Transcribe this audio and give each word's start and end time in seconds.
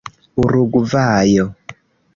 urugvajo 0.43 1.45